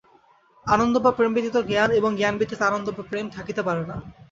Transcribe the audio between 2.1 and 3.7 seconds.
জ্ঞান ব্যতীত আনন্দ বা প্রেম থাকিতে